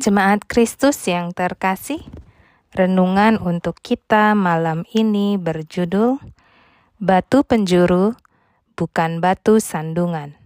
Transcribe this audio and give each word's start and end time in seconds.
Jemaat 0.00 0.48
Kristus 0.48 0.96
yang 1.04 1.36
terkasih, 1.36 2.00
renungan 2.72 3.36
untuk 3.36 3.84
kita 3.84 4.32
malam 4.32 4.88
ini 4.96 5.36
berjudul 5.36 6.16
Batu 6.96 7.44
Penjuru 7.44 8.16
Bukan 8.80 9.20
Batu 9.20 9.60
Sandungan. 9.60 10.40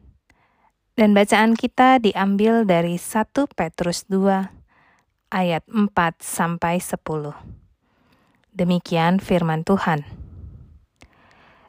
Dan 0.99 1.15
bacaan 1.15 1.55
kita 1.55 2.03
diambil 2.03 2.67
dari 2.67 2.99
1 2.99 3.31
Petrus 3.55 4.03
2 4.11 4.51
ayat 5.31 5.63
4 5.71 5.87
sampai 6.19 6.83
10. 6.83 6.99
Demikian 8.59 9.23
firman 9.23 9.63
Tuhan. 9.63 10.03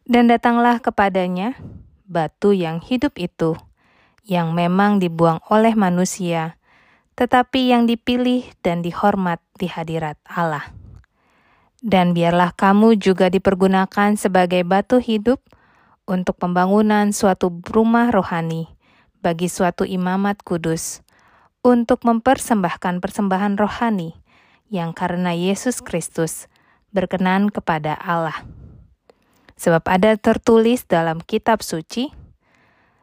Dan 0.10 0.26
datanglah 0.26 0.82
kepadanya 0.82 1.54
batu 2.10 2.50
yang 2.50 2.82
hidup 2.82 3.14
itu, 3.22 3.54
yang 4.26 4.58
memang 4.58 4.98
dibuang 4.98 5.38
oleh 5.54 5.78
manusia, 5.78 6.58
tetapi 7.16 7.72
yang 7.72 7.88
dipilih 7.88 8.48
dan 8.60 8.84
dihormat 8.84 9.40
di 9.56 9.72
hadirat 9.72 10.20
Allah. 10.28 10.72
Dan 11.80 12.12
biarlah 12.12 12.52
kamu 12.56 13.00
juga 13.00 13.32
dipergunakan 13.32 14.20
sebagai 14.20 14.64
batu 14.68 15.00
hidup 15.00 15.40
untuk 16.08 16.38
pembangunan 16.38 17.16
suatu 17.16 17.52
rumah 17.72 18.12
rohani 18.12 18.70
bagi 19.24 19.50
suatu 19.50 19.88
imamat 19.88 20.46
kudus, 20.46 21.02
untuk 21.66 22.06
mempersembahkan 22.06 23.02
persembahan 23.02 23.58
rohani 23.58 24.14
yang 24.70 24.94
karena 24.94 25.34
Yesus 25.34 25.82
Kristus 25.82 26.46
berkenan 26.94 27.50
kepada 27.50 27.98
Allah. 27.98 28.46
Sebab 29.58 29.82
ada 29.90 30.14
tertulis 30.20 30.86
dalam 30.86 31.24
kitab 31.24 31.66
suci, 31.66 32.14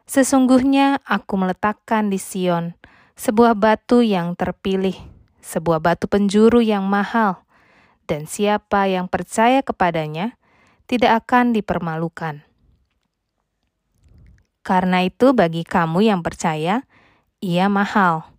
Sesungguhnya 0.03 0.99
aku 1.07 1.39
meletakkan 1.39 2.11
di 2.11 2.19
Sion 2.19 2.75
sebuah 3.13 3.53
batu 3.53 4.01
yang 4.01 4.33
terpilih, 4.33 4.97
sebuah 5.43 5.77
batu 5.77 6.09
penjuru 6.09 6.65
yang 6.65 6.89
mahal, 6.89 7.45
dan 8.09 8.25
siapa 8.25 8.89
yang 8.89 9.05
percaya 9.05 9.61
kepadanya 9.61 10.35
tidak 10.89 11.25
akan 11.25 11.53
dipermalukan. 11.53 12.41
Karena 14.63 15.03
itu, 15.03 15.35
bagi 15.35 15.67
kamu 15.67 16.07
yang 16.07 16.21
percaya, 16.23 16.87
ia 17.43 17.67
mahal, 17.67 18.33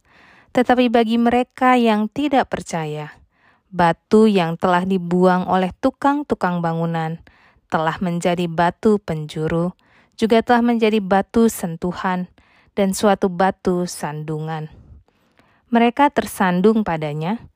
tetapi 0.56 0.88
bagi 0.88 1.20
mereka 1.20 1.76
yang 1.76 2.08
tidak 2.08 2.48
percaya, 2.48 3.12
batu 3.68 4.24
yang 4.24 4.56
telah 4.56 4.88
dibuang 4.88 5.44
oleh 5.44 5.70
tukang-tukang 5.78 6.64
bangunan 6.64 7.20
telah 7.68 7.98
menjadi 8.00 8.48
batu 8.48 8.96
penjuru, 9.02 9.76
juga 10.14 10.40
telah 10.40 10.62
menjadi 10.62 11.02
batu 11.02 11.50
sentuhan 11.50 12.30
dan 12.74 12.90
suatu 12.92 13.30
batu 13.30 13.86
sandungan. 13.86 14.70
Mereka 15.70 16.10
tersandung 16.10 16.82
padanya 16.82 17.50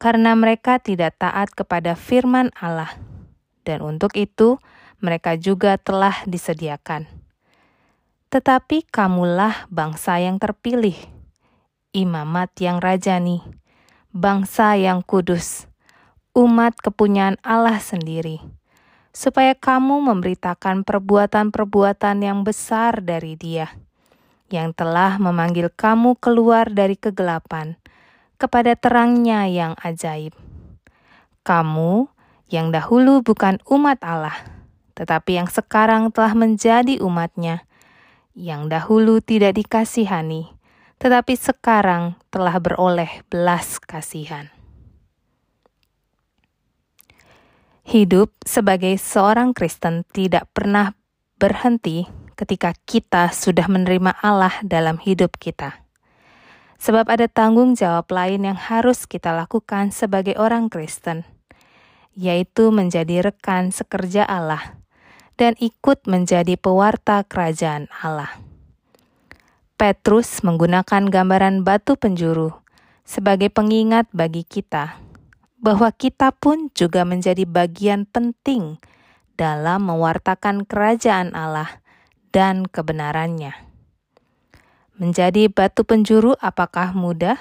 karena 0.00 0.32
mereka 0.34 0.80
tidak 0.80 1.20
taat 1.20 1.52
kepada 1.52 1.94
firman 1.98 2.48
Allah, 2.56 2.96
dan 3.66 3.84
untuk 3.84 4.16
itu 4.16 4.56
mereka 5.02 5.36
juga 5.36 5.76
telah 5.76 6.24
disediakan. 6.24 7.06
Tetapi 8.30 8.86
kamulah 8.88 9.66
bangsa 9.68 10.22
yang 10.22 10.38
terpilih, 10.38 10.96
imamat 11.90 12.54
yang 12.62 12.78
rajani, 12.78 13.42
bangsa 14.14 14.78
yang 14.78 15.02
kudus, 15.02 15.66
umat 16.32 16.78
kepunyaan 16.78 17.36
Allah 17.42 17.82
sendiri, 17.82 18.38
supaya 19.10 19.58
kamu 19.58 19.98
memberitakan 20.14 20.86
perbuatan-perbuatan 20.86 22.16
yang 22.22 22.46
besar 22.46 23.02
dari 23.02 23.34
Dia 23.34 23.89
yang 24.50 24.74
telah 24.74 25.16
memanggil 25.16 25.70
kamu 25.70 26.18
keluar 26.18 26.66
dari 26.66 26.98
kegelapan 26.98 27.78
kepada 28.36 28.74
terangnya 28.74 29.46
yang 29.46 29.78
ajaib. 29.80 30.34
Kamu 31.46 32.10
yang 32.50 32.74
dahulu 32.74 33.22
bukan 33.22 33.62
umat 33.70 34.02
Allah, 34.02 34.34
tetapi 34.98 35.38
yang 35.38 35.48
sekarang 35.48 36.10
telah 36.10 36.34
menjadi 36.34 36.98
umatnya, 37.00 37.64
yang 38.34 38.66
dahulu 38.66 39.22
tidak 39.22 39.56
dikasihani, 39.56 40.50
tetapi 40.98 41.38
sekarang 41.38 42.18
telah 42.28 42.58
beroleh 42.58 43.22
belas 43.30 43.78
kasihan. 43.78 44.50
Hidup 47.86 48.30
sebagai 48.44 48.94
seorang 49.00 49.50
Kristen 49.56 50.06
tidak 50.12 50.46
pernah 50.52 50.94
berhenti 51.40 52.19
ketika 52.36 52.76
kita 52.86 53.30
sudah 53.30 53.66
menerima 53.66 54.18
Allah 54.20 54.54
dalam 54.66 54.98
hidup 55.00 55.38
kita. 55.38 55.82
Sebab 56.80 57.08
ada 57.12 57.28
tanggung 57.28 57.76
jawab 57.76 58.08
lain 58.08 58.48
yang 58.48 58.56
harus 58.56 59.04
kita 59.04 59.36
lakukan 59.36 59.92
sebagai 59.92 60.36
orang 60.40 60.72
Kristen, 60.72 61.28
yaitu 62.16 62.72
menjadi 62.72 63.32
rekan 63.32 63.68
sekerja 63.68 64.24
Allah 64.24 64.80
dan 65.40 65.56
ikut 65.56 66.04
menjadi 66.04 66.60
pewarta 66.60 67.24
kerajaan 67.24 67.88
Allah. 68.04 68.36
Petrus 69.80 70.44
menggunakan 70.44 71.08
gambaran 71.08 71.64
batu 71.64 71.96
penjuru 71.96 72.52
sebagai 73.08 73.48
pengingat 73.48 74.04
bagi 74.12 74.44
kita 74.44 75.00
bahwa 75.56 75.88
kita 75.92 76.36
pun 76.36 76.68
juga 76.76 77.08
menjadi 77.08 77.48
bagian 77.48 78.04
penting 78.04 78.76
dalam 79.40 79.88
mewartakan 79.88 80.68
kerajaan 80.68 81.32
Allah 81.32 81.79
dan 82.30 82.66
kebenarannya. 82.66 83.54
Menjadi 84.98 85.48
batu 85.48 85.82
penjuru 85.86 86.36
apakah 86.38 86.92
mudah? 86.92 87.40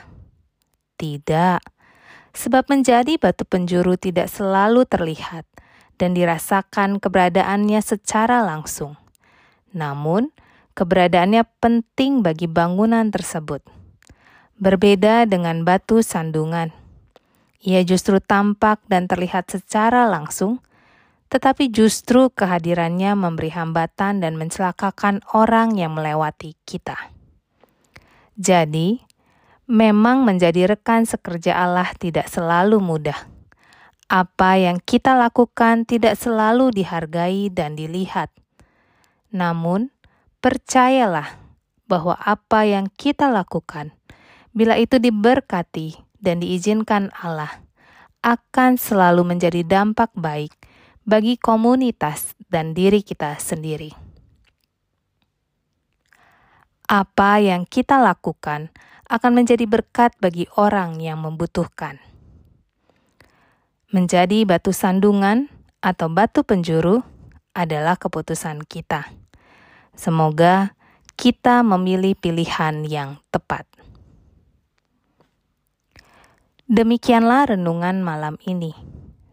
Tidak, 1.00 1.60
sebab 2.36 2.68
menjadi 2.68 3.16
batu 3.20 3.44
penjuru 3.48 3.96
tidak 3.96 4.28
selalu 4.28 4.84
terlihat 4.88 5.48
dan 6.00 6.16
dirasakan 6.16 7.04
keberadaannya 7.04 7.80
secara 7.84 8.44
langsung. 8.44 8.96
Namun, 9.76 10.32
keberadaannya 10.74 11.44
penting 11.60 12.24
bagi 12.24 12.48
bangunan 12.48 13.12
tersebut. 13.12 13.60
Berbeda 14.60 15.28
dengan 15.28 15.64
batu 15.64 16.04
sandungan, 16.04 16.72
ia 17.60 17.84
justru 17.84 18.24
tampak 18.24 18.80
dan 18.88 19.08
terlihat 19.08 19.52
secara 19.52 20.08
langsung, 20.08 20.64
tetapi 21.30 21.70
justru 21.70 22.34
kehadirannya 22.34 23.14
memberi 23.14 23.54
hambatan 23.54 24.18
dan 24.26 24.34
mencelakakan 24.36 25.22
orang 25.30 25.78
yang 25.78 25.94
melewati 25.94 26.58
kita. 26.66 26.98
Jadi, 28.34 28.98
memang 29.70 30.26
menjadi 30.26 30.74
rekan 30.74 31.06
sekerja 31.06 31.54
Allah 31.54 31.94
tidak 32.02 32.26
selalu 32.34 32.82
mudah. 32.82 33.30
Apa 34.10 34.58
yang 34.58 34.82
kita 34.82 35.14
lakukan 35.14 35.86
tidak 35.86 36.18
selalu 36.18 36.74
dihargai 36.74 37.54
dan 37.54 37.78
dilihat. 37.78 38.34
Namun, 39.30 39.94
percayalah 40.42 41.38
bahwa 41.86 42.18
apa 42.18 42.66
yang 42.66 42.90
kita 42.90 43.30
lakukan, 43.30 43.94
bila 44.50 44.82
itu 44.82 44.98
diberkati 44.98 45.94
dan 46.18 46.42
diizinkan 46.42 47.14
Allah, 47.22 47.62
akan 48.26 48.82
selalu 48.82 49.30
menjadi 49.30 49.62
dampak 49.62 50.10
baik 50.18 50.59
bagi 51.10 51.42
komunitas 51.42 52.38
dan 52.54 52.78
diri 52.78 53.02
kita 53.02 53.42
sendiri. 53.42 53.90
Apa 56.86 57.42
yang 57.42 57.66
kita 57.66 57.98
lakukan 57.98 58.70
akan 59.10 59.32
menjadi 59.42 59.66
berkat 59.66 60.14
bagi 60.22 60.46
orang 60.54 61.02
yang 61.02 61.26
membutuhkan. 61.26 61.98
Menjadi 63.90 64.46
batu 64.46 64.70
sandungan 64.70 65.50
atau 65.82 66.14
batu 66.14 66.46
penjuru 66.46 67.02
adalah 67.58 67.98
keputusan 67.98 68.62
kita. 68.70 69.10
Semoga 69.98 70.78
kita 71.18 71.66
memilih 71.66 72.14
pilihan 72.14 72.86
yang 72.86 73.18
tepat. 73.34 73.66
Demikianlah 76.70 77.58
renungan 77.58 78.06
malam 78.06 78.38
ini. 78.46 78.89